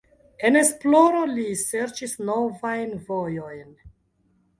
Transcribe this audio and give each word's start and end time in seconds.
En 0.47 0.55
la 0.57 0.61
esploro 0.67 1.19
li 1.31 1.43
serĉis 1.63 2.15
novajn 2.31 2.97
vojojn. 3.11 3.69